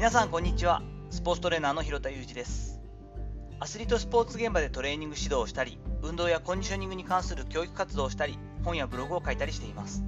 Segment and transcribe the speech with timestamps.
[0.00, 0.80] 皆さんこんにちは。
[1.10, 2.80] スポーツトレーナーの広田裕二です。
[3.58, 10.02] アスリートスポーツ現場でトレーニング指導をしたり運動やコンディショニングに関する教育活動をしたり本やブログを書いたりしています。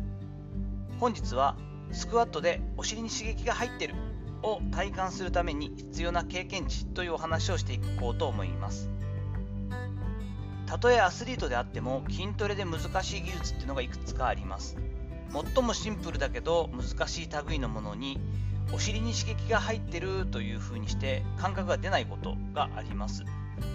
[0.99, 1.59] 本日は
[1.91, 3.95] スクワットでお尻に刺激が入ってる
[4.43, 8.89] を体感するために必要な経験値というお話をしていこうと思います。
[10.65, 14.79] たとえアスリートであっても筋トレで難しい技術っていうのがいくつかあります。
[15.55, 18.19] 最もシンプルだけど難しい類のものに
[18.73, 23.25] お尻に刺激が入ってるというふうにして感覚が出ないことがあります。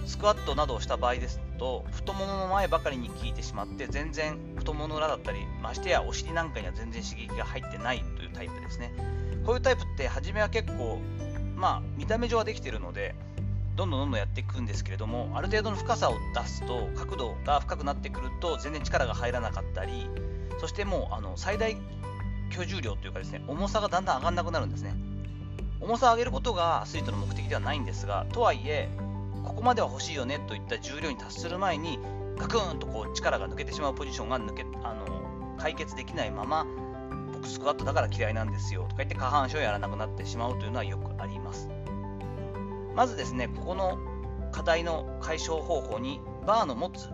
[0.05, 8.93] スクワットなどをした場合ですと太ももの前ばかりに効いてしまって全然太ももの裏だったりましてやお尻なんかには全然刺激が入ってないというタイプですね。
[9.45, 10.99] こういうタイプって初めは結構
[11.55, 13.15] まあ見た目上はできてるので
[13.75, 20.09] どんどんどんどんやっていくんですけれどもある程度の深さを出すと角度が深くなってくると全然力が入らなかったり
[20.59, 21.77] そしてもうあの最大
[22.49, 24.95] 居住量というかですね、重さがだんだん上がんなくなるんですね。
[25.79, 28.89] 重さを上げることがアスリートの目的ではないんですが、とはいえ、
[29.43, 31.99] ここまでは欲しいよねといった重量に達する前に、
[32.37, 36.65] ガクンとこう力が抜けてしまうポジションが抜けあの解決できないまま、
[37.33, 41.69] 僕スクワットだから嫌いなんですよとか言って下半身をやらなくなってしまうというのはよくあります。
[42.95, 43.97] まずですね、ここの
[44.51, 47.09] 課題の解消方法にバーの持つ、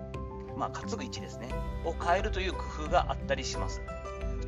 [0.58, 1.50] まあ、担ぐ位置ですね、
[1.86, 3.82] を変えるという工夫があったりします。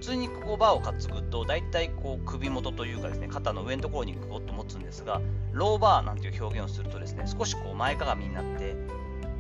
[0.06, 5.20] 普通にここバーを担ぐと大体こう首元というかですね肩の上のところにグッと持つんですが
[5.52, 8.76] ローバーなんていう表現をするとですね少しこう前かがみになって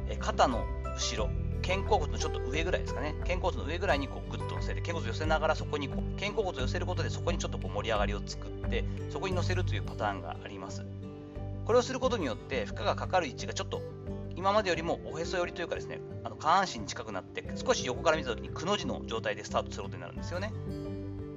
[0.09, 1.30] え肩の後ろ
[1.61, 3.13] 肩甲骨のちょっと上ぐらいですかね。
[3.27, 10.83] 肩甲骨の上ぐらいにこうグッと乗せて肩甲骨を寄せながらそこにこう肩甲骨を寄せることでそこにちょっとこう盛り上がりを作ってそこに乗せるというパターンがあります。
[11.63, 13.83] これをすることによって負荷がかかる位置がちょっと
[14.35, 16.00] 今までよりもおへそ寄りというかですね、
[16.45, 20.53] 下半身に近くなって、少し横から見たときにくの字の状態でスタートすることになるんですよね。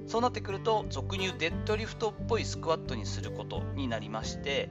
[0.07, 4.69] そうなってくると、俗に言うデッドリフトっぽいスクワットにすることになりまして、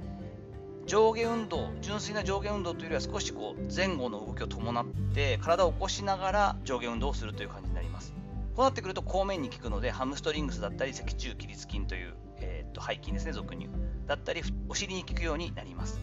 [0.85, 8.14] 上下運動、純粋な上下運動というよりは少しこう前後の動きを伴って体を起こしながら上下運動をするという感じになります。
[8.55, 14.08] こうなってくると後面に効くのでハムストリングスだったり脊柱起立筋という、えー、と背筋ですね、俗に言う。
[14.08, 15.99] だったりお尻に効くようになります。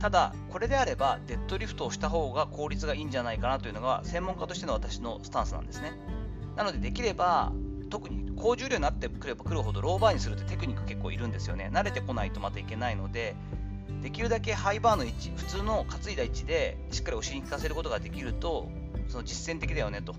[0.00, 5.92] ただ、これであればデッドリフトをした方が効率がいいんじゃないかなというのが専門家としての私のスタンスなんですね。
[6.56, 7.52] なので、できれば
[7.90, 11.70] 特に高重量になってくればくるほどローバーにするってテクニック結構いるんですよね。
[11.70, 13.36] 慣れてこないとまたいけないので、
[14.02, 18.70] できるだけハイバーの位置、普通の担いだ位置でしっかりお尻に効かせることができると、
[19.08, 20.14] その実践的だよねと。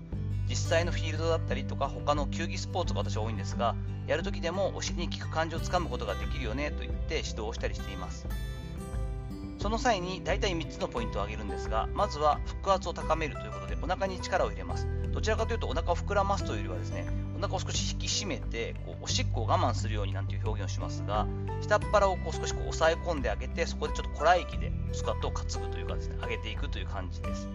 [0.48, 3.74] 実際のフィールドだったりとか他の球技スポーツが私は多いんですが、
[4.06, 8.26] やるときでもお尻に効く感じをつかむことができるよねと言って指導をしたりしています。
[9.62, 14.88] その際に大体3つのポイントを挙げるんですが、まずは腹圧を高めるということで、お腹に力を入れます。
[15.12, 17.06] どちらかというと、お腹を膨らますというよりはですね、
[17.38, 21.28] お腹を少し引き締めて、こうおしっこを我慢するようになんていう表現をしますが、
[21.60, 27.48] 下っ腹をこう少しこう押さえ込んであげて、そこでちょっとこらえきでスクワットを担ぐというかですね、上げていくという感じです。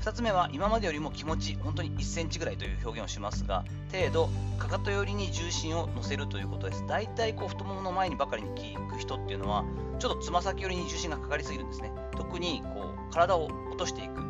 [0.00, 6.84] 2つ目は今までよりも気持ち、本当に1センチぐらいという表現をしますが、程度、かかと寄りに重心を乗せるということです。
[6.86, 9.64] 大体こう太ももの前にばかりに効く人っていうのは、
[9.98, 11.90] ちょっとつま先寄りに重心がかかりすぎるんですね。
[12.16, 14.22] 特にこう体を落としていく。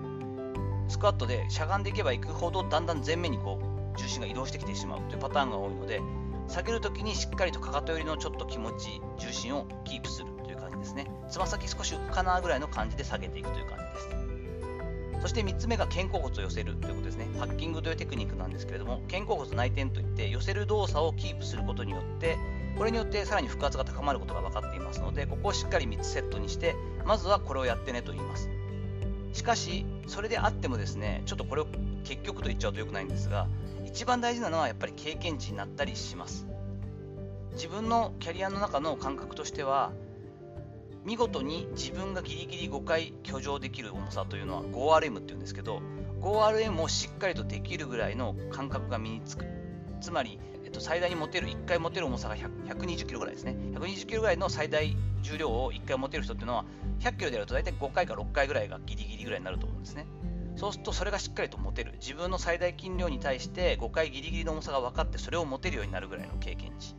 [0.89, 3.59] スクワットでしゃがんでいけばいくほど、だんだん前面にこ
[3.95, 6.01] う重心が移動してきてしまうというパターンが多いので、
[6.49, 11.11] 下げるときにしっかりとかかと寄りのちょっと気持ち、重心をキープするという感じですね。
[11.29, 14.36] つま先少し浮かなぐらいの感じで下げていくという感じです。
[15.21, 17.27] そして3つ目が肩甲骨を寄せるということですね。
[17.39, 22.37] ハッキングというテクニックなんですけれども、肩甲骨内転といって寄せる動作をキープすることによって、
[22.77, 28.51] これによってさらに腹圧が高まることが分かっていますので、ここをしっかり3つセットにして、まずはこれをやってねと言います。
[29.33, 31.67] しかし、それであってもですね、ちょっとこれを
[32.05, 33.49] 結局と言っちゃうと良くないんですが、
[33.85, 36.47] 一番大事なのはやっぱり経験値になったりします。
[37.53, 39.93] 自分のキャリアの中の感覚としては、
[41.07, 45.81] 見事に自分がギリギリ5回居上できる重さというのは 5RM っていうんですけど
[46.21, 49.45] 5RM をしっかりとできるぐらいの感覚が身につく。
[50.01, 53.57] つまり、えっと、最大に持てる1回持てる重さが120キロぐらいですね。
[53.75, 56.65] 120キロぐらいの最大重量を1回持てる人っていうのは
[56.99, 60.09] 100キロでやると大体5回か6回ぐらいがギリギリぐらいになると思うんですね。
[60.57, 61.93] そうするとそれがしっかりと持てる。
[62.01, 66.97] 自分の最大筋量に対して5回ギリギリの重さが分かってそれを持てるようになるぐらいの経験値。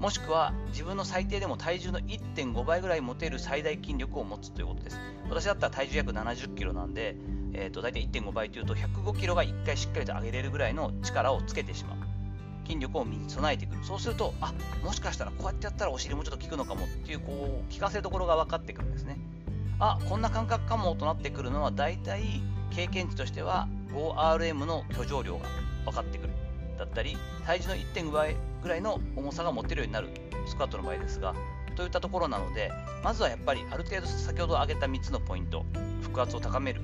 [0.00, 4.98] もしくは自分の最低でも体重の1.5倍ぐらい持てる最大筋力を持つということです。
[5.28, 7.16] 私だったら体重約70キロなんで、
[7.52, 11.98] えー、と大体1.5倍というと105キロが1回しっかりと上げれるぐらいの力をつけてしまう。
[12.66, 13.84] 筋力を身に備えてくる。
[13.84, 19.18] そうすると、あもしかしたらこうやってやったらお尻もちょっと効くのかもっていう、こう、効かせどころが分かってくるんですね。
[19.80, 22.22] あこんな感覚かもとなってくるのは、大体
[22.70, 25.46] 経験値としては 5RM の居上量が
[25.84, 26.32] 分かってくる。
[26.80, 27.16] だったり
[27.46, 30.08] 体重の1.5倍ぐらいの重さが持てるようになる
[30.46, 31.34] スクワットの場合ですが
[31.76, 32.72] といったところなので
[33.04, 35.64] まずはやっぱりある程度先ほど挙げた3つのポイント
[36.12, 36.80] 腹圧を高める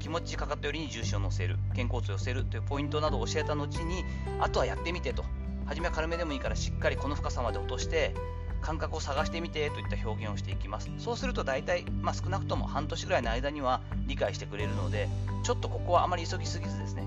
[0.00, 4.04] 気持ちかかったよりに重心を乗せる肩甲骨を寄せるというポイントなどを教えた後に
[4.40, 5.24] あとはやってみてと。
[5.66, 8.14] 初めは軽めでもいいからしっかりこの深さまで落として
[8.62, 10.90] 感覚を探してみてといった表現をしていきます。
[10.98, 15.08] そうすると大体、まあ、少なくとも半年ぐらいの間には理解してくれるので
[15.42, 17.06] ちょっとここはあまり急ぎすぎずですね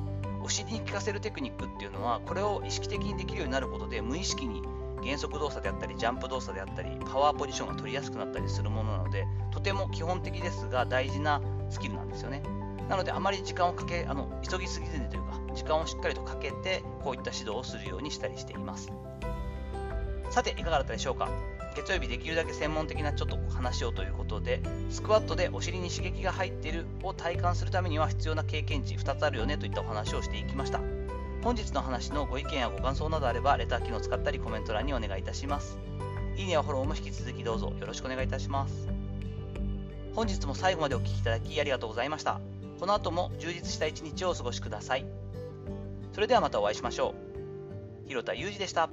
[0.51, 4.61] 尻に効かせるテクニックっていうのはこれを意識的にできるようになることで無意識に
[5.03, 12.43] 減速動作であったりジャンプ動作であったりパワーポジションが取りやすくなったりするものなのでとても基本的ですが大事なスキルなんですよね。
[12.87, 18.91] なのであまり時間をかけあの急ぎすぎずにというか時間をしっかりとかけてこういった指導をするようにしたりしています。
[20.29, 21.29] さていかがだったでしょうか？
[21.75, 30.79] 月曜日できるだけ専門的なちょっと話をということでスクワットでお尻に刺激が入っているを体感するためには必要な経験値2つあるよねといったお話をしていきました。
[31.43, 35.79] 本日の話のご意見やご感想などあればレター機能を使ったりコメント欄にお願いいたします。
[36.35, 38.87] いいねやフォローも引き続きどうぞよろしくお願いいたします。
[40.13, 42.39] 本日も最後までお聴きいただきありがとうございました。
[42.79, 45.05] この後も充実した一日をお過ごしください。
[46.13, 47.15] それではまたお会いしましょ
[48.05, 48.07] う。
[48.07, 48.89] 広田裕二でした。